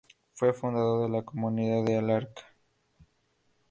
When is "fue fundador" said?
0.33-1.03